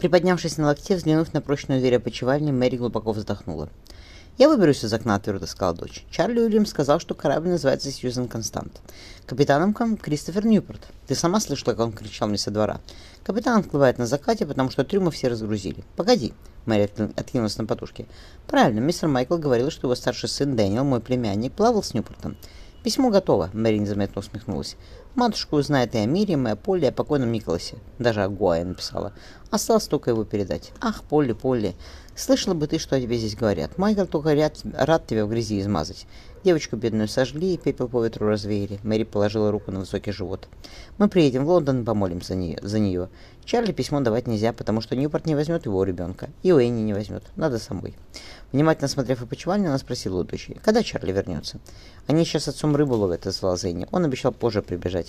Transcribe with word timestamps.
Приподнявшись 0.00 0.56
на 0.56 0.68
локте, 0.68 0.96
взглянув 0.96 1.34
на 1.34 1.42
прочную 1.42 1.78
дверь 1.78 1.96
опочивальни, 1.96 2.50
Мэри 2.50 2.78
глубоко 2.78 3.12
вздохнула. 3.12 3.68
«Я 4.38 4.48
выберусь 4.48 4.82
из 4.82 4.94
окна»,— 4.94 5.18
твердо 5.20 5.44
сказала 5.46 5.76
дочь. 5.76 6.06
«Чарли 6.10 6.40
Уильям 6.40 6.64
сказал, 6.64 7.00
что 7.00 7.14
корабль 7.14 7.50
называется 7.50 7.90
Сьюзен 7.90 8.26
Констант. 8.26 8.80
Капитаном 9.26 9.74
Кристофер 9.98 10.46
Ньюпорт. 10.46 10.88
Ты 11.06 11.14
сама 11.14 11.38
слышала, 11.38 11.74
как 11.74 11.80
он 11.80 11.92
кричал 11.92 12.28
мне 12.28 12.38
со 12.38 12.50
двора. 12.50 12.80
Капитан 13.24 13.60
отплывает 13.60 13.98
на 13.98 14.06
закате, 14.06 14.46
потому 14.46 14.70
что 14.70 14.84
трюмы 14.84 15.10
все 15.10 15.28
разгрузили. 15.28 15.84
Погоди». 15.96 16.32
Мэри 16.64 16.90
откинулась 17.16 17.58
на 17.58 17.66
подушке. 17.66 18.06
«Правильно, 18.46 18.80
мистер 18.80 19.08
Майкл 19.08 19.36
говорил, 19.36 19.70
что 19.70 19.86
его 19.86 19.94
старший 19.94 20.30
сын 20.30 20.56
Дэниел, 20.56 20.84
мой 20.84 21.00
племянник, 21.00 21.52
плавал 21.52 21.82
с 21.82 21.92
Ньюпортом. 21.92 22.38
Письмо 22.82 23.10
готово»,— 23.10 23.50
Мэри 23.52 23.76
незаметно 23.76 24.20
усмехнулась. 24.20 24.78
«Матушка 25.14 25.54
узнает 25.54 25.94
и 25.94 25.98
о 25.98 26.06
Мире, 26.06 26.34
и 26.34 26.46
о 26.46 26.56
Поле, 26.56 26.86
и 26.86 26.90
о 26.90 26.92
покойном 26.92 27.32
Николасе. 27.32 27.76
Даже 27.98 28.22
о 28.22 28.28
Гуае 28.28 28.64
написала. 28.64 29.12
Осталось 29.50 29.88
только 29.88 30.10
его 30.10 30.24
передать. 30.24 30.70
Ах, 30.80 31.02
Полли, 31.02 31.32
Полли, 31.32 31.74
слышала 32.14 32.54
бы 32.54 32.68
ты, 32.68 32.78
что 32.78 32.94
о 32.94 33.00
тебе 33.00 33.16
здесь 33.16 33.34
говорят. 33.34 33.78
Майкл 33.78 34.04
только 34.04 34.34
рад, 34.36 34.60
рад 34.74 35.08
тебя 35.08 35.26
в 35.26 35.28
грязи 35.28 35.60
измазать. 35.60 36.06
Девочку 36.44 36.76
бедную 36.76 37.08
сожгли, 37.08 37.54
и 37.54 37.58
пепел 37.58 37.88
по 37.88 38.02
ветру 38.04 38.28
развеяли. 38.28 38.78
Мэри 38.84 39.02
положила 39.02 39.50
руку 39.50 39.72
на 39.72 39.80
высокий 39.80 40.12
живот. 40.12 40.48
Мы 40.98 41.08
приедем 41.08 41.44
в 41.44 41.50
Лондон 41.50 41.82
и 41.82 41.84
помолимся 41.84 42.28
за 42.28 42.34
нее. 42.36 42.58
За 42.62 42.78
нее. 42.78 43.08
Чарли 43.44 43.72
письмо 43.72 44.00
давать 44.00 44.28
нельзя, 44.28 44.52
потому 44.52 44.80
что 44.80 44.94
Ньюпорт 44.94 45.26
не 45.26 45.34
возьмет 45.34 45.66
его 45.66 45.82
ребенка. 45.82 46.30
И 46.42 46.52
Уэнни 46.52 46.82
не 46.82 46.94
возьмет. 46.94 47.24
Надо 47.34 47.58
самой. 47.58 47.94
Внимательно 48.52 48.88
смотрев 48.88 49.22
опочивальню, 49.22 49.68
она 49.68 49.78
спросила 49.78 50.20
у 50.20 50.24
дочери, 50.24 50.58
когда 50.64 50.82
Чарли 50.82 51.12
вернется. 51.12 51.58
Они 52.06 52.24
сейчас 52.24 52.48
отцом 52.48 52.74
рыбу 52.74 52.94
ловят, 52.94 53.26
отзвала 53.26 53.56
Зенни. 53.56 53.86
Он 53.90 54.04
обещал 54.04 54.32
позже 54.32 54.62
прибежать. 54.62 54.99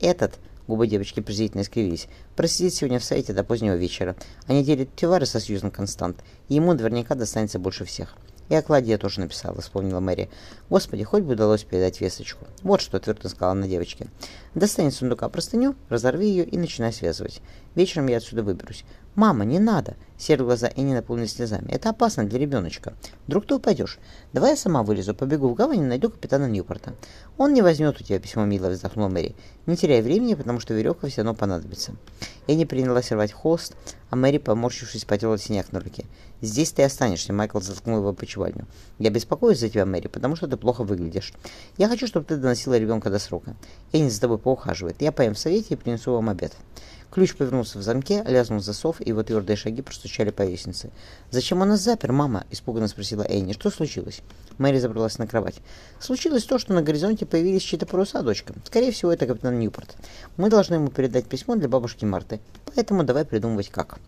Этот, 0.00 0.38
губы 0.66 0.86
девочки 0.86 1.20
презрительно 1.20 1.62
искривились, 1.62 2.08
просидит 2.36 2.74
сегодня 2.74 2.98
в 2.98 3.04
сайте 3.04 3.32
до 3.32 3.44
позднего 3.44 3.74
вечера. 3.74 4.16
Они 4.46 4.64
делят 4.64 4.94
товары 4.94 5.26
со 5.26 5.40
Сьюзен 5.40 5.70
Констант, 5.70 6.18
и 6.48 6.54
ему 6.54 6.72
наверняка 6.72 7.14
достанется 7.14 7.58
больше 7.58 7.84
всех. 7.84 8.16
И 8.48 8.54
о 8.54 8.62
кладе 8.62 8.92
я 8.92 8.98
тоже 8.98 9.20
написала, 9.20 9.60
вспомнила 9.60 10.00
Мэри. 10.00 10.30
Господи, 10.70 11.04
хоть 11.04 11.22
бы 11.22 11.34
удалось 11.34 11.64
передать 11.64 12.00
весточку. 12.00 12.46
Вот 12.62 12.80
что 12.80 12.98
твердо 12.98 13.28
сказала 13.28 13.54
на 13.54 13.68
девочке. 13.68 14.06
Достань 14.54 14.88
из 14.88 14.96
сундука 14.96 15.28
простыню, 15.28 15.74
разорви 15.90 16.28
ее 16.28 16.44
и 16.44 16.56
начинай 16.56 16.92
связывать. 16.92 17.42
Вечером 17.74 18.06
я 18.06 18.16
отсюда 18.16 18.42
выберусь. 18.42 18.84
«Мама, 19.18 19.44
не 19.44 19.58
надо!» 19.58 19.96
Серые 20.16 20.46
глаза 20.46 20.70
Энни 20.76 20.94
наполнились 20.94 21.32
слезами. 21.32 21.72
«Это 21.72 21.90
опасно 21.90 22.22
для 22.22 22.38
ребеночка. 22.38 22.94
Вдруг 23.26 23.46
ты 23.46 23.56
упадешь. 23.56 23.98
Давай 24.32 24.50
я 24.50 24.56
сама 24.56 24.84
вылезу, 24.84 25.12
побегу 25.12 25.48
в 25.48 25.54
гавань 25.54 25.80
и 25.80 25.82
найду 25.82 26.08
капитана 26.08 26.46
Ньюпорта. 26.48 26.94
Он 27.36 27.52
не 27.52 27.60
возьмет 27.60 28.00
у 28.00 28.04
тебя 28.04 28.20
письмо, 28.20 28.44
мило 28.44 28.68
вздохнула 28.68 29.08
Мэри. 29.08 29.34
Не 29.66 29.76
теряй 29.76 30.02
времени, 30.02 30.34
потому 30.34 30.60
что 30.60 30.72
веревка 30.72 31.08
все 31.08 31.22
равно 31.22 31.34
понадобится». 31.34 31.96
Энни 32.46 32.64
принялась 32.64 33.10
рвать 33.10 33.32
холст, 33.32 33.74
а 34.10 34.14
Мэри, 34.14 34.38
поморщившись, 34.38 35.04
потерла 35.04 35.36
синяк 35.36 35.72
на 35.72 35.80
руке. 35.80 36.04
«Здесь 36.40 36.70
ты 36.70 36.84
останешься»,— 36.84 37.32
Майкл 37.34 37.60
заткнул 37.60 37.98
его 37.98 38.12
почевальню. 38.12 38.66
«Я 38.98 39.10
беспокоюсь 39.10 39.58
за 39.58 39.68
тебя, 39.68 39.84
Мэри, 39.86 40.06
потому 40.06 40.36
что 40.36 40.46
ты 40.46 40.56
плохо 40.56 40.84
выглядишь. 40.84 41.32
Я 41.76 41.88
хочу, 41.88 42.06
чтобы 42.06 42.26
ты 42.26 42.36
доносила 42.36 42.78
ребенка 42.78 43.10
до 43.10 43.18
срока. 43.18 43.56
Энни 43.92 44.08
за 44.08 44.20
тобой 44.20 44.38
поухаживает. 44.38 45.02
Я 45.02 45.10
поем 45.10 45.34
в 45.34 45.38
совете 45.38 45.74
и 45.74 45.76
принесу 45.76 46.12
вам 46.12 46.28
обед». 46.28 46.52
Ключ 47.10 47.34
повернулся 47.34 47.78
в 47.78 47.82
замке, 47.82 48.22
лязнул 48.26 48.60
засов, 48.60 49.00
и 49.00 49.08
его 49.08 49.22
твердые 49.22 49.56
шаги 49.56 49.80
простучали 49.80 50.30
по 50.30 50.42
лестнице. 50.42 50.90
«Зачем 51.30 51.60
он 51.62 51.68
нас 51.68 51.80
запер, 51.80 52.12
мама?»– 52.12 52.44
испуганно 52.50 52.86
спросила 52.86 53.22
Энни. 53.22 53.54
«Что 53.54 53.70
случилось?» 53.70 54.20
Мэри 54.58 54.78
забралась 54.78 55.18
на 55.18 55.26
кровать. 55.26 55.56
«Случилось 55.98 56.44
то, 56.44 56.58
что 56.58 56.74
на 56.74 56.82
горизонте 56.82 57.24
появились 57.24 57.62
чьи-то 57.62 57.86
паруса, 57.86 58.22
дочка. 58.22 58.54
Скорее 58.64 58.92
всего, 58.92 59.10
это 59.10 59.26
капитан 59.26 59.58
Ньюпорт. 59.58 59.96
Мы 60.36 60.50
должны 60.50 60.74
ему 60.74 60.88
передать 60.88 61.26
письмо 61.26 61.56
для 61.56 61.68
бабушки 61.68 62.04
Марты, 62.04 62.40
поэтому 62.66 63.02
давай 63.02 63.24
придумывать 63.24 63.70
как». 63.70 63.98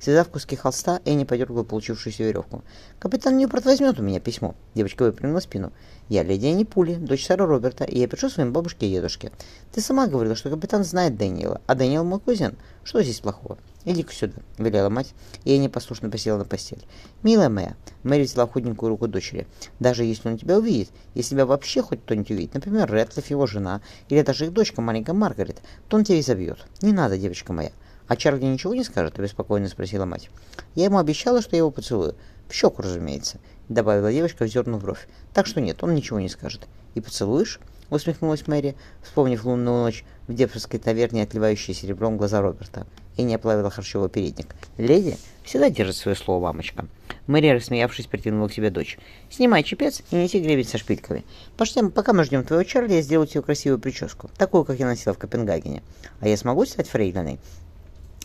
Связав 0.00 0.30
куски 0.30 0.56
холста, 0.56 1.00
Энни 1.04 1.24
подергала 1.24 1.62
получившуюся 1.62 2.24
веревку. 2.24 2.64
«Капитан 2.98 3.36
Ньюпорт 3.36 3.66
возьмет 3.66 4.00
у 4.00 4.02
меня 4.02 4.18
письмо». 4.18 4.54
Девочка 4.74 5.02
выпрямила 5.02 5.40
спину. 5.40 5.72
«Я 6.08 6.22
леди 6.22 6.46
Энни 6.46 6.64
Пули, 6.64 6.94
дочь 6.94 7.26
сэра 7.26 7.44
Роберта, 7.44 7.84
и 7.84 7.98
я 7.98 8.08
пишу 8.08 8.30
своим 8.30 8.54
бабушке 8.54 8.86
и 8.86 8.90
дедушке. 8.92 9.30
Ты 9.72 9.82
сама 9.82 10.06
говорила, 10.06 10.34
что 10.34 10.48
капитан 10.48 10.84
знает 10.84 11.18
Дэниела, 11.18 11.60
а 11.66 11.74
Дэниел 11.74 12.04
мой 12.04 12.18
кузен. 12.18 12.56
Что 12.82 13.02
здесь 13.02 13.20
плохого?» 13.20 13.58
«Иди-ка 13.84 14.12
сюда»,— 14.12 14.38
велела 14.58 14.88
мать, 14.88 15.12
и 15.44 15.54
Энни 15.54 15.68
послушно 15.68 16.08
посела 16.08 16.38
на 16.38 16.44
постель. 16.46 16.86
«Милая 17.22 17.50
моя»,— 17.50 17.76
Мэри 18.02 18.24
взяла 18.24 18.46
худенькую 18.46 18.88
руку 18.88 19.06
дочери, 19.06 19.46
«даже 19.80 20.04
если 20.04 20.30
он 20.30 20.38
тебя 20.38 20.58
увидит, 20.58 20.90
если 21.14 21.30
тебя 21.30 21.44
вообще 21.44 21.82
хоть 21.82 22.00
кто-нибудь 22.00 22.30
увидит, 22.30 22.54
например, 22.54 22.90
Рэтлиф, 22.90 23.28
его 23.28 23.46
жена, 23.46 23.82
или 24.08 24.22
даже 24.22 24.46
их 24.46 24.52
дочка, 24.54 24.80
маленькая 24.80 25.12
Маргарет, 25.12 25.60
то 25.88 25.98
он 25.98 26.04
тебя 26.04 26.18
и 26.18 26.22
забьет. 26.22 26.58
Не 26.80 26.92
надо, 26.92 27.18
девочка 27.18 27.52
моя». 27.52 27.72
«А 28.10 28.16
Чарли 28.16 28.44
ничего 28.44 28.74
не 28.74 28.82
скажет?»– 28.82 29.16
беспокойно 29.20 29.68
спросила 29.68 30.04
мать. 30.04 30.30
«Я 30.74 30.86
ему 30.86 30.98
обещала, 30.98 31.40
что 31.40 31.54
я 31.54 31.58
его 31.58 31.70
поцелую. 31.70 32.16
В 32.48 32.52
щеку, 32.52 32.82
разумеется»,– 32.82 33.38
добавила 33.68 34.12
девочка, 34.12 34.44
вздернув 34.44 34.82
бровь. 34.82 35.06
«Так 35.32 35.46
что 35.46 35.60
нет, 35.60 35.84
он 35.84 35.94
ничего 35.94 36.18
не 36.18 36.28
скажет». 36.28 36.66
«И 36.96 37.00
поцелуешь?»– 37.00 37.60
усмехнулась 37.88 38.48
Мэри, 38.48 38.74
вспомнив 39.00 39.44
лунную 39.44 39.84
ночь 39.84 40.04
в 40.26 40.34
Депфорской 40.34 40.80
таверне, 40.80 41.22
отливающие 41.22 41.72
серебром 41.72 42.16
глаза 42.16 42.40
Роберта. 42.40 42.84
И 43.16 43.22
не 43.22 43.36
оплавила 43.36 43.70
харчевой 43.70 44.08
передник. 44.08 44.56
«Леди 44.76 45.16
всегда 45.44 45.70
держит 45.70 45.94
свое 45.94 46.16
слово, 46.16 46.46
мамочка». 46.46 46.88
Мэри, 47.28 47.50
рассмеявшись, 47.50 48.06
притянула 48.06 48.48
к 48.48 48.52
себе 48.52 48.70
дочь. 48.70 48.98
«Снимай 49.30 49.62
чепец 49.62 50.02
и 50.10 50.16
неси 50.16 50.40
гребень 50.40 50.66
со 50.66 50.78
шпильками. 50.78 51.24
Пошли, 51.56 51.88
пока 51.88 52.12
мы 52.12 52.24
ждем 52.24 52.42
твоего 52.42 52.64
Чарли, 52.64 52.94
я 52.94 53.02
сделаю 53.02 53.28
тебе 53.28 53.42
красивую 53.42 53.78
прическу, 53.78 54.30
такую, 54.36 54.64
как 54.64 54.80
я 54.80 54.86
носила 54.86 55.14
в 55.14 55.18
Копенгагене. 55.18 55.84
А 56.18 56.26
я 56.26 56.36
смогу 56.36 56.66
стать 56.66 56.88
фрейлиной?»— 56.88 57.38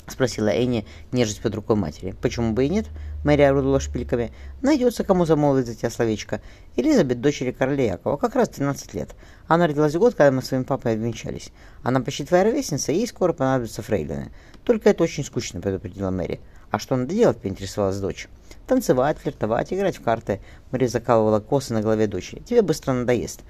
спросила 0.07 0.49
Энни, 0.49 0.85
нежесть 1.11 1.41
под 1.41 1.55
рукой 1.55 1.75
матери. 1.75 2.15
«Почему 2.21 2.53
бы 2.53 2.65
и 2.65 2.69
нет?»— 2.69 2.87
Мэри 3.23 3.41
орудовала 3.41 3.79
шпильками. 3.79 4.31
«Найдется, 4.61 5.03
кому 5.03 5.25
замолвить 5.25 5.67
за 5.67 5.75
тебя 5.75 5.89
словечко. 5.89 6.41
Элизабет, 6.75 7.21
дочери 7.21 7.51
короля 7.51 7.93
Якова, 7.93 8.17
как 8.17 8.35
раз 8.35 8.49
12 8.49 8.93
лет. 8.93 9.15
Она 9.47 9.67
родилась 9.67 9.95
год, 9.95 10.15
когда 10.15 10.31
мы 10.31 10.41
с 10.41 10.47
своим 10.47 10.63
папой 10.63 10.93
обвенчались. 10.93 11.51
Она 11.83 11.99
почти 12.01 12.25
твоя 12.25 12.43
ровесница, 12.43 12.91
и 12.91 12.97
ей 12.97 13.07
скоро 13.07 13.33
понадобится 13.33 13.81
фрейлины. 13.81 14.31
Только 14.63 14.89
это 14.89 15.03
очень 15.03 15.23
скучно»,— 15.23 15.61
предупредила 15.61 16.11
Мэри. 16.11 16.39
«А 16.71 16.79
что 16.79 16.95
надо 16.95 17.13
делать?»— 17.13 17.37
поинтересовалась 17.41 17.99
дочь. 17.99 18.27
«Танцевать, 18.67 19.17
флиртовать, 19.17 19.71
играть 19.71 19.97
в 19.97 20.01
карты». 20.01 20.41
Мэри 20.71 20.87
закалывала 20.87 21.39
косы 21.39 21.73
на 21.73 21.81
голове 21.81 22.07
дочери. 22.07 22.41
«Тебе 22.41 22.61
быстро 22.61 22.93
надоест». 22.93 23.41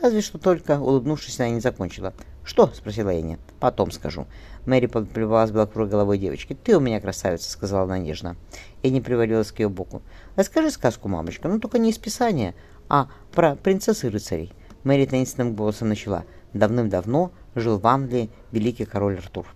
Разве 0.00 0.20
что 0.20 0.38
только, 0.38 0.78
улыбнувшись, 0.78 1.40
она 1.40 1.50
не 1.50 1.60
закончила. 1.60 2.12
«Что?»— 2.44 2.70
спросила 2.74 3.10
Энни. 3.10 3.38
«Потом 3.60 3.90
скажу». 3.90 4.26
Мэри 4.64 4.86
подплевалась 4.86 5.50
белокурой 5.50 5.88
головой 5.88 6.18
девочки. 6.18 6.54
«Ты 6.54 6.76
у 6.76 6.80
меня 6.80 7.00
красавица»,— 7.00 7.50
сказала 7.52 7.82
она 7.82 7.98
нежно. 7.98 8.36
Энни 8.82 9.00
привалилась 9.00 9.52
к 9.52 9.58
ее 9.58 9.68
боку. 9.68 10.02
«Расскажи 10.36 10.70
сказку, 10.70 11.08
мамочка, 11.08 11.48
ну 11.48 11.58
только 11.58 11.78
не 11.78 11.90
из 11.90 11.98
Писания, 11.98 12.54
а 12.88 13.08
про 13.32 13.56
принцесс 13.56 14.04
и 14.04 14.08
рыцарей». 14.08 14.52
Мэри 14.84 15.06
таинственным 15.06 15.54
голосом 15.54 15.88
начала. 15.88 16.24
«Давным-давно 16.54 17.32
жил 17.54 17.78
в 17.78 17.86
Англии 17.86 18.30
великий 18.52 18.84
король 18.84 19.18
Артур». 19.18 19.46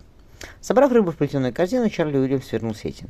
Собрав 0.61 0.91
рыбу 0.91 1.11
в 1.11 1.17
плетеную 1.17 1.53
корзину, 1.53 1.89
Чарли 1.89 2.17
Уильямс 2.17 2.45
свернул 2.45 2.75
сети. 2.75 3.07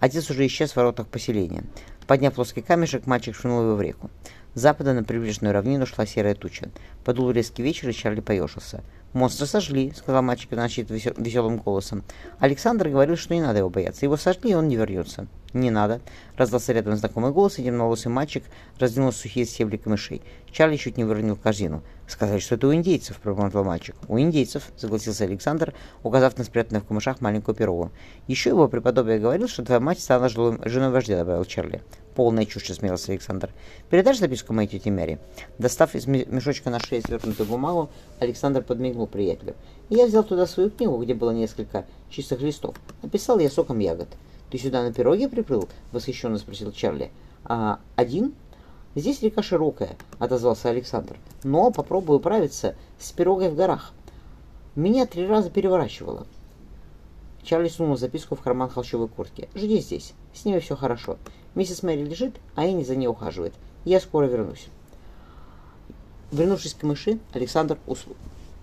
Отец 0.00 0.28
уже 0.30 0.46
исчез 0.46 0.72
в 0.72 0.76
воротах 0.76 1.06
поселения. 1.06 1.64
Подняв 2.06 2.34
плоский 2.34 2.60
камешек, 2.60 3.06
мальчик 3.06 3.36
швырнул 3.36 3.62
его 3.62 3.76
в 3.76 3.80
реку. 3.80 4.10
Запада 4.54 4.92
на 4.92 5.02
прибрежную 5.02 5.54
равнину 5.54 5.86
шла 5.86 6.04
серая 6.04 6.34
туча. 6.34 6.68
Подул 7.04 7.30
резкий 7.30 7.62
вечер, 7.62 7.88
и 7.88 7.92
Чарли 7.92 8.20
поежился. 8.20 8.82
«Монстра 9.14 9.46
сожгли»,— 9.46 9.92
сказал 9.96 10.22
мальчик 10.22 10.50
начать 10.52 10.90
веселым 10.90 11.58
голосом. 11.58 12.02
Александр 12.38 12.88
говорил, 12.88 13.16
что 13.16 13.34
не 13.34 13.40
надо 13.40 13.58
его 13.58 13.70
бояться. 13.70 14.04
Его 14.04 14.16
сожгли, 14.16 14.52
и 14.52 14.54
он 14.54 14.68
не 14.68 14.76
вернется. 14.76 15.26
«Не 15.52 15.70
надо»,— 15.70 16.00
раздался 16.36 16.72
рядом 16.72 16.96
знакомый 16.96 17.30
голос, 17.30 17.58
и 17.58 17.64
темноволосый 17.64 18.10
мальчик 18.10 18.42
раздвинул 18.78 19.12
сухие 19.12 19.44
стебли 19.44 19.76
камышей. 19.76 20.22
Чарли 20.50 20.76
чуть 20.76 20.96
не 20.96 21.04
выронил 21.04 21.36
корзину. 21.36 21.82
«Сказали, 22.06 22.38
что 22.38 22.54
это 22.54 22.68
у 22.68 22.74
индейцев»,— 22.74 23.18
пробормотал 23.22 23.62
мальчик. 23.62 23.94
«У 24.08 24.18
индейцев»,— 24.18 24.70
согласился 24.76 25.24
Александр, 25.24 25.74
указав 26.02 26.38
на 26.38 26.44
спрятанную 26.44 26.82
в 26.82 26.86
камышах 26.86 27.20
маленькую 27.20 27.54
пиругу. 27.54 27.90
«Еще 28.28 28.50
его 28.50 28.66
преподобие 28.66 29.18
говорил, 29.18 29.46
что 29.46 29.62
твоя 29.62 29.80
мать 29.80 30.00
стала 30.00 30.30
женой 30.30 30.90
вождя»,— 30.90 31.16
добавил 31.18 31.44
Чарли. 31.44 31.82
«Полная 32.14 32.46
чушь»,— 32.46 32.66
смеялся 32.72 33.12
Александр. 33.12 33.50
«Передашь 33.90 34.18
записку 34.18 34.54
моей 34.54 34.68
тете 34.68 34.90
Мэри?» 34.90 35.18
Достав 35.58 35.94
из 35.94 36.06
мешочка 36.06 36.70
на 36.70 36.80
шее 36.80 37.02
свернутую 37.02 37.46
бумагу, 37.46 37.90
Александр 38.20 38.62
подмигнул 38.62 39.06
приятелю. 39.06 39.54
«Я 39.90 40.06
взял 40.06 40.24
туда 40.24 40.46
свою 40.46 40.70
книгу, 40.70 40.96
где 40.96 41.14
было 41.14 41.30
несколько 41.30 41.84
чистых 42.10 42.40
листов. 42.40 42.76
Написал 43.02 43.38
я 43.38 43.50
соком 43.50 43.78
ягод». 43.78 44.08
«Ты 44.52 44.58
сюда 44.58 44.82
на 44.82 44.92
пироге 44.92 45.30
приплыл?»— 45.30 45.66
восхищенно 45.92 46.36
спросил 46.36 46.72
Чарли. 46.72 47.10
«А 47.46 47.80
один?» 47.96 48.34
«Здесь 48.94 49.22
река 49.22 49.42
широкая»,— 49.42 49.96
отозвался 50.18 50.68
Александр. 50.68 51.16
«Но 51.42 51.70
попробую 51.70 52.18
управиться 52.18 52.76
с 52.98 53.12
пирогой 53.12 53.48
в 53.48 53.54
горах. 53.54 53.94
Меня 54.74 55.06
три 55.06 55.26
раза 55.26 55.48
переворачивало». 55.48 56.26
Чарли 57.42 57.68
сунул 57.68 57.96
записку 57.96 58.34
в 58.34 58.42
карман 58.42 58.68
холщовой 58.68 59.08
куртки. 59.08 59.48
«Жди 59.54 59.78
здесь. 59.78 60.12
С 60.34 60.44
ними 60.44 60.58
все 60.58 60.76
хорошо. 60.76 61.16
Миссис 61.54 61.82
Мэри 61.82 62.04
лежит, 62.04 62.34
а 62.54 62.66
Энни 62.66 62.84
за 62.84 62.94
ней 62.94 63.06
ухаживает. 63.06 63.54
Я 63.86 64.00
скоро 64.00 64.26
вернусь». 64.26 64.66
Вернувшись 66.30 66.74
к 66.74 66.82
мыши, 66.82 67.20
Александр 67.32 67.78
усл... 67.86 68.10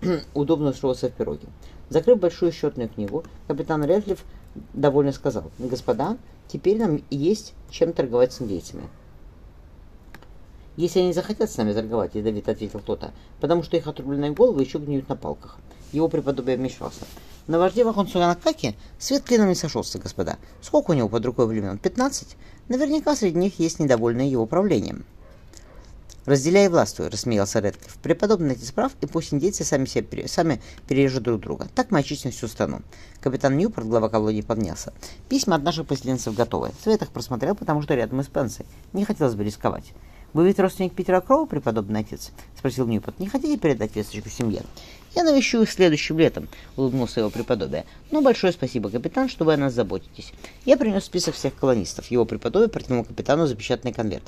удобно 0.34 0.70
устроился 0.70 1.08
в 1.08 1.14
пироге. 1.14 1.48
Закрыв 1.88 2.20
большую 2.20 2.52
счетную 2.52 2.88
книгу, 2.88 3.24
капитан 3.48 3.82
Рэдклифф 3.82 4.24
довольно 4.72 5.12
сказал, 5.12 5.50
«Господа, 5.58 6.16
теперь 6.48 6.78
нам 6.78 7.02
есть 7.10 7.54
чем 7.70 7.92
торговать 7.92 8.32
с 8.32 8.40
индейцами». 8.40 8.88
«Если 10.76 11.00
они 11.00 11.12
захотят 11.12 11.50
с 11.50 11.56
нами 11.56 11.72
торговать»,— 11.72 12.12
ядовито 12.14 12.52
ответил 12.52 12.80
кто-то, 12.80 13.12
«потому 13.40 13.62
что 13.62 13.76
их 13.76 13.86
отрубленные 13.86 14.32
головы 14.32 14.62
еще 14.62 14.78
гниют 14.78 15.08
на 15.08 15.16
палках». 15.16 15.58
Его 15.92 16.08
преподобие 16.08 16.56
вмешался. 16.56 17.04
На 17.46 17.58
вожде 17.58 17.84
Вахонсуганакаки 17.84 18.76
свет 18.98 19.24
клином 19.24 19.48
не 19.48 19.56
сошелся, 19.56 19.98
господа. 19.98 20.38
Сколько 20.62 20.92
у 20.92 20.94
него 20.94 21.08
под 21.08 21.26
рукой 21.26 21.46
времен? 21.46 21.78
Пятнадцать? 21.78 22.36
Наверняка 22.68 23.16
среди 23.16 23.38
них 23.38 23.58
есть 23.58 23.80
недовольные 23.80 24.30
его 24.30 24.46
правлением. 24.46 25.04
«Разделяй 26.26 26.66
и 26.66 26.68
властвуй»,— 26.68 27.08
рассмеялся 27.10 27.60
Редклифф. 27.60 27.96
«Преподобный 27.98 28.48
найти 28.48 28.64
справ, 28.64 28.92
и 29.00 29.06
пусть 29.06 29.32
индейцы 29.32 29.64
сами, 29.64 29.86
себе, 29.86 30.28
сами 30.28 30.60
перережут 30.86 31.22
друг 31.22 31.40
друга. 31.40 31.68
Так 31.74 31.90
мы 31.90 32.00
очистим 32.00 32.30
всю 32.30 32.46
страну». 32.46 32.82
Капитан 33.20 33.56
Ньюпорт, 33.56 33.86
глава 33.86 34.08
колонии, 34.10 34.42
поднялся. 34.42 34.92
«Письма 35.28 35.56
от 35.56 35.62
наших 35.62 35.86
поселенцев 35.86 36.34
готовы. 36.34 36.72
Свет 36.82 37.00
их 37.00 37.08
просмотрел, 37.08 37.54
потому 37.54 37.80
что 37.82 37.94
рядом 37.94 38.20
из 38.20 38.26
Пенсой. 38.26 38.66
Не 38.92 39.04
хотелось 39.04 39.34
бы 39.34 39.44
рисковать». 39.44 39.92
«Вы 40.32 40.46
ведь 40.46 40.60
родственник 40.60 40.92
Питера 40.94 41.20
Кроу, 41.20 41.46
преподобный 41.46 42.00
отец?»— 42.00 42.30
спросил 42.58 42.86
Ньюпорт. 42.86 43.18
«Не 43.18 43.28
хотите 43.28 43.58
передать 43.58 43.96
весточку 43.96 44.28
семье?» 44.28 44.62
«Я 45.14 45.24
навещу 45.24 45.62
их 45.62 45.70
следующим 45.70 46.18
летом»,— 46.18 46.48
улыбнулся 46.76 47.20
его 47.20 47.30
преподобие. 47.30 47.84
«Ну, 48.12 48.22
большое 48.22 48.52
спасибо, 48.52 48.90
капитан, 48.90 49.28
что 49.28 49.44
вы 49.44 49.54
о 49.54 49.56
нас 49.56 49.74
заботитесь. 49.74 50.32
Я 50.64 50.76
принес 50.76 51.04
список 51.04 51.34
всех 51.34 51.56
колонистов». 51.56 52.10
Его 52.12 52.24
преподобие 52.24 52.68
протянул 52.68 53.04
капитану 53.04 53.46
запечатанный 53.46 53.92
конверт. 53.92 54.22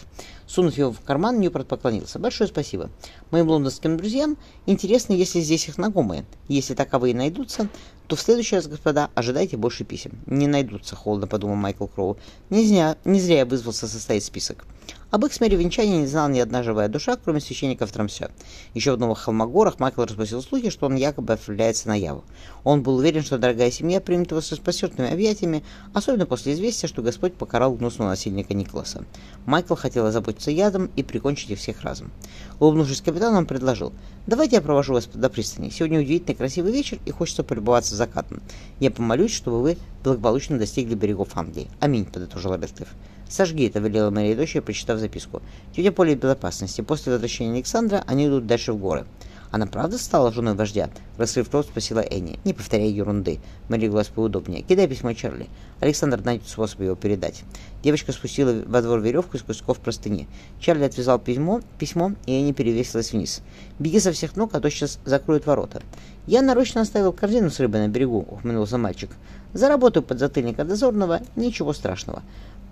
Сунув 0.46 0.76
его 0.76 0.92
в 0.92 1.00
карман, 1.00 1.38
Ньюпорт 1.38 1.68
поклонился. 1.68 2.18
«Большое 2.18 2.48
спасибо. 2.48 2.90
Моим 3.30 3.48
лондонским 3.48 3.96
друзьям 3.96 4.36
интересно, 4.66 5.12
если 5.12 5.40
здесь 5.40 5.68
их 5.68 5.74
знакомые. 5.74 6.24
Если 6.48 6.74
таковые 6.74 7.14
найдутся, 7.14 7.68
то 8.12 8.16
в 8.16 8.20
следующий 8.20 8.56
раз, 8.56 8.66
господа, 8.66 9.08
ожидайте 9.14 9.56
больше 9.56 9.84
писем. 9.84 10.18
Не 10.26 10.46
найдутся, 10.46 10.96
холодно 10.96 11.26
подумал 11.26 11.56
Майкл 11.56 11.86
Кроу. 11.86 12.18
Не 12.50 12.66
зря, 12.66 12.96
не 13.04 13.20
зря 13.20 13.38
я 13.38 13.46
вызвался 13.46 13.88
составить 13.88 14.24
список. 14.24 14.66
Об 15.10 15.24
их 15.24 15.32
смере 15.32 15.56
венчания 15.56 15.98
не 15.98 16.06
знала 16.06 16.28
ни 16.28 16.38
одна 16.38 16.62
живая 16.62 16.88
душа, 16.88 17.16
кроме 17.16 17.40
священников 17.40 17.92
Трамся. 17.92 18.30
Еще 18.74 18.94
в 18.94 18.98
Новых 18.98 19.18
Холмогорах 19.18 19.78
Майкл 19.78 20.02
распустил 20.02 20.42
слухи, 20.42 20.70
что 20.72 20.86
он 20.86 20.96
якобы 20.96 21.32
отправляется 21.32 21.88
на 21.88 21.94
Яву. 21.94 22.24
Он 22.64 22.82
был 22.82 22.96
уверен, 22.96 23.22
что 23.22 23.38
дорогая 23.38 23.70
семья 23.70 24.00
примет 24.00 24.30
его 24.30 24.40
с 24.40 24.50
распосертными 24.50 25.12
объятиями, 25.12 25.62
особенно 25.92 26.26
после 26.26 26.54
известия, 26.54 26.88
что 26.88 27.02
Господь 27.02 27.34
покарал 27.34 27.74
гнусного 27.74 28.08
насильника 28.08 28.54
Николаса. 28.54 29.04
Майкл 29.46 29.74
хотел 29.74 30.06
озаботиться 30.06 30.50
ядом 30.50 30.90
и 30.96 31.02
прикончить 31.02 31.50
их 31.50 31.58
всех 31.58 31.82
разом. 31.82 32.10
Улыбнувшись 32.58 33.00
капитану, 33.00 33.38
он 33.38 33.46
предложил, 33.46 33.92
«Давайте 34.26 34.56
я 34.56 34.62
провожу 34.62 34.94
вас 34.94 35.06
до 35.06 35.28
пристани. 35.28 35.70
Сегодня 35.70 36.00
удивительный 36.00 36.34
красивый 36.34 36.72
вечер, 36.72 36.98
и 37.04 37.10
хочется 37.10 37.42
полюбоваться 37.42 37.96
закатом. 37.96 38.40
Я 38.80 38.90
помолюсь, 38.90 39.32
чтобы 39.32 39.60
вы 39.60 39.78
благополучно 40.02 40.58
достигли 40.58 40.94
берегов 40.94 41.36
Англии. 41.36 41.68
Аминь»,— 41.80 42.04
подытожил 42.12 42.54
Редклифф. 42.54 42.88
«Сожги 43.28 43.66
это»,— 43.66 43.78
велела 43.80 44.10
Мария 44.10 44.36
дочь, 44.36 44.56
прочитав 44.64 44.98
записку. 44.98 45.40
«Тетя 45.74 45.90
Поля 45.90 46.14
безопасности. 46.14 46.82
После 46.82 47.12
возвращения 47.12 47.54
Александра 47.54 48.04
они 48.06 48.26
идут 48.26 48.46
дальше 48.46 48.74
в 48.74 48.78
горы». 48.78 49.06
«Она 49.52 49.66
правда 49.66 49.98
стала 49.98 50.32
женой 50.32 50.54
вождя?» 50.54 50.88
Раскрыв 51.18 51.52
рот, 51.52 51.66
спросила 51.66 52.00
Энни. 52.00 52.40
«Не 52.42 52.54
повторяй 52.54 52.88
ерунды». 52.88 53.38
Мэри 53.68 53.88
глаз 53.88 54.08
поудобнее. 54.08 54.62
«Кидай 54.62 54.88
письмо 54.88 55.12
Чарли. 55.12 55.46
Александр 55.78 56.22
найдет 56.24 56.48
способ 56.48 56.80
его 56.80 56.94
передать». 56.94 57.42
Девочка 57.82 58.12
спустила 58.12 58.62
во 58.64 58.80
двор 58.80 59.00
веревку 59.00 59.36
из 59.36 59.42
кусков 59.42 59.78
простыни. 59.78 60.26
Чарли 60.58 60.84
отвязал 60.84 61.18
письмо, 61.18 61.60
письмо 61.78 62.12
и 62.24 62.32
Энни 62.32 62.52
перевесилась 62.52 63.12
вниз. 63.12 63.42
«Беги 63.78 64.00
со 64.00 64.12
всех 64.12 64.36
ног, 64.36 64.54
а 64.54 64.60
то 64.60 64.70
сейчас 64.70 64.98
закроют 65.04 65.44
ворота». 65.44 65.82
«Я 66.26 66.40
нарочно 66.40 66.80
оставил 66.80 67.12
корзину 67.12 67.50
с 67.50 67.60
рыбой 67.60 67.86
на 67.86 67.88
берегу»,— 67.88 68.26
ухмыльнулся 68.30 68.78
мальчик. 68.78 69.10
«Заработаю 69.52 70.02
под 70.02 70.18
затыльника 70.18 70.64
дозорного, 70.64 71.20
ничего 71.36 71.74
страшного». 71.74 72.22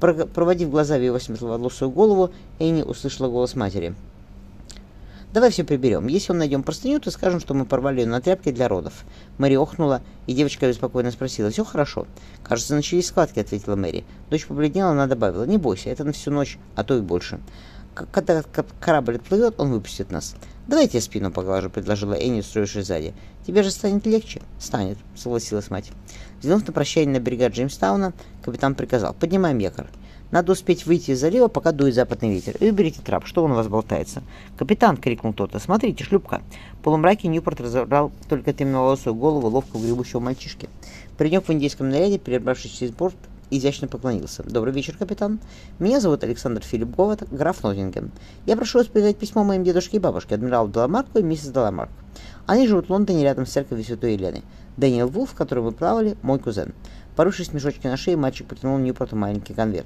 Проводив 0.00 0.70
глазами 0.70 1.04
его 1.04 1.18
светловолосую 1.18 1.90
голову, 1.90 2.30
Энни 2.58 2.80
услышала 2.80 3.28
голос 3.28 3.54
матери. 3.54 3.94
«Давай 5.32 5.50
все 5.50 5.62
приберем. 5.62 6.08
Если 6.08 6.32
он 6.32 6.38
найдем 6.38 6.64
простыню, 6.64 6.98
то 6.98 7.10
скажем, 7.12 7.38
что 7.38 7.54
мы 7.54 7.64
порвали 7.64 8.00
ее 8.00 8.06
на 8.06 8.20
тряпке 8.20 8.50
для 8.50 8.66
родов». 8.66 9.04
Мэри 9.38 9.54
охнула, 9.54 10.02
и 10.26 10.34
девочка 10.34 10.66
беспокойно 10.66 11.12
спросила. 11.12 11.50
«Все 11.50 11.64
хорошо?» 11.64 12.06
«Кажется, 12.42 12.74
начались 12.74 13.06
схватки»,— 13.06 13.38
ответила 13.40 13.76
Мэри. 13.76 14.04
Дочь 14.28 14.46
побледнела, 14.46 14.90
она 14.90 15.06
добавила. 15.06 15.44
«Не 15.44 15.56
бойся, 15.56 15.90
это 15.90 16.02
на 16.02 16.12
всю 16.12 16.32
ночь, 16.32 16.58
а 16.74 16.82
то 16.82 16.96
и 16.96 17.00
больше. 17.00 17.38
Когда 17.94 18.42
корабль 18.80 19.16
отплывет, 19.16 19.54
он 19.58 19.70
выпустит 19.70 20.10
нас». 20.10 20.34
«Давайте 20.66 20.98
я 20.98 21.02
спину 21.02 21.30
поглажу»,— 21.30 21.70
предложила 21.70 22.14
Энни, 22.14 22.40
устроившись 22.40 22.86
сзади. 22.86 23.14
«Тебе 23.46 23.62
же 23.62 23.70
станет 23.70 24.06
легче?» 24.06 24.42
«Станет»,— 24.58 24.98
согласилась 25.16 25.70
мать. 25.70 25.90
Взглянув 26.38 26.66
на 26.66 26.72
прощание 26.72 27.18
на 27.18 27.22
берега 27.22 27.48
Джеймстауна, 27.48 28.12
капитан 28.42 28.74
приказал, 28.74 29.14
поднимаем 29.14 29.58
якорь. 29.58 29.88
Надо 30.30 30.52
успеть 30.52 30.86
выйти 30.86 31.10
из 31.10 31.20
залива, 31.20 31.48
пока 31.48 31.72
дует 31.72 31.94
западный 31.94 32.30
ветер. 32.30 32.56
И 32.60 32.70
уберите 32.70 33.02
трап, 33.02 33.26
что 33.26 33.44
он 33.44 33.52
у 33.52 33.54
вас 33.54 33.68
болтается. 33.68 34.22
«Капитан!»— 34.56 34.96
крикнул 34.98 35.32
кто-то. 35.32 35.58
«Смотрите, 35.58 36.04
шлюпка!» 36.04 36.42
В 36.74 36.82
полумраке 36.82 37.28
Ньюпорт 37.28 37.60
разобрал 37.60 38.12
только 38.28 38.52
темноволосую 38.52 39.14
голову 39.14 39.48
ловко 39.48 39.78
гребущего 39.78 40.20
мальчишки. 40.20 40.68
Паренек 41.18 41.48
в 41.48 41.52
индийском 41.52 41.90
наряде, 41.90 42.18
перебравшись 42.18 42.70
через 42.70 42.92
борт, 42.92 43.16
изящно 43.50 43.88
поклонился. 43.88 44.42
«Добрый 44.44 44.72
вечер, 44.72 44.96
капитан. 44.96 45.40
Меня 45.78 46.00
зовут 46.00 46.24
Александр 46.24 46.62
Филипп 46.62 46.94
Говат, 46.96 47.28
граф 47.30 47.62
Ноттинген. 47.62 48.10
Я 48.46 48.56
прошу 48.56 48.78
вас 48.78 48.86
передать 48.86 49.16
письмо 49.16 49.44
моим 49.44 49.64
дедушке 49.64 49.96
и 49.96 50.00
бабушке, 50.00 50.36
адмиралу 50.36 50.68
Деламарку 50.68 51.18
и 51.18 51.22
миссис 51.22 51.48
Деламарк. 51.48 51.90
Они 52.46 52.66
живут 52.66 52.88
в 52.88 52.90
Лондоне 52.90 53.24
рядом 53.24 53.46
с 53.46 53.50
церковью 53.50 53.84
Святой 53.84 54.14
Елены. 54.14 54.42
Дэниел 54.76 55.08
Вулф, 55.08 55.34
в 55.38 55.60
вы 55.60 55.72
плавали, 55.72 56.16
мой 56.22 56.38
кузен. 56.38 56.72
Порывшись 57.20 57.52
мешочки 57.52 57.86
на 57.86 57.98
шее, 57.98 58.16
мальчик 58.16 58.46
протянул 58.46 58.78
Ньюпорту 58.78 59.14
маленький 59.14 59.52
конверт. 59.52 59.84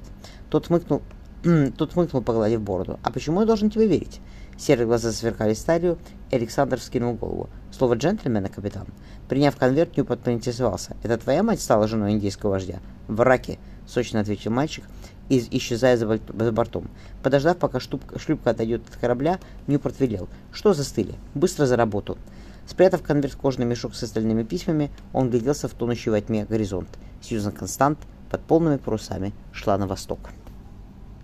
Тот 0.49 0.67
хмыкнул, 0.67 1.01
тот 1.77 1.91
хмыкнул, 1.91 2.21
погладив 2.21 2.61
бороду. 2.61 2.97
«А 3.03 3.11
почему 3.11 3.41
я 3.41 3.45
должен 3.45 3.69
тебе 3.69 3.87
верить?» 3.87 4.21
Серые 4.57 4.87
глаза 4.87 5.11
сверкали 5.11 5.53
сталью, 5.53 5.97
и 6.31 6.37
Александр 6.37 6.79
вскинул 6.79 7.13
голову. 7.13 7.49
«Слово 7.73 7.95
джентльмена, 7.95 8.47
капитан». 8.47 8.87
Приняв 9.27 9.57
конверт, 9.57 9.97
Ньюпорт 9.97 10.21
поинтересовался. 10.21 10.95
«Это 11.03 11.17
твоя 11.17 11.43
мать 11.43 11.59
стала 11.59 11.89
женой 11.89 12.13
индийского 12.13 12.51
вождя?» 12.51 12.79
«В 13.09 13.19
раке»,— 13.19 13.59
сочно 13.85 14.21
ответил 14.21 14.51
мальчик, 14.51 14.85
из, 15.27 15.49
исчезая 15.51 15.97
за, 15.97 16.07
за 16.07 16.51
бортом. 16.53 16.89
Подождав, 17.21 17.57
пока 17.57 17.81
шлюпка, 17.81 18.17
шлюпка 18.17 18.51
отойдет 18.51 18.83
от 18.87 18.95
корабля, 18.95 19.39
Ньюпорт 19.67 19.99
велел. 19.99 20.29
«Что 20.53 20.73
застыли? 20.73 21.15
Быстро 21.33 21.65
за 21.65 21.75
работу!» 21.75 22.17
Спрятав 22.67 23.03
конверт 23.03 23.33
в 23.33 23.37
кожаный 23.37 23.65
мешок 23.65 23.95
с 23.95 24.03
остальными 24.03 24.43
письмами, 24.43 24.91
он 25.13 25.29
гляделся 25.29 25.67
в 25.67 25.73
тонущий 25.73 26.09
во 26.09 26.19
тьме 26.19 26.45
горизонт. 26.45 26.89
Сьюзан 27.21 27.53
Констант 27.53 27.99
под 28.29 28.41
полными 28.41 28.77
парусами 28.77 29.33
шла 29.51 29.77
на 29.77 29.87
восток. 29.87 30.31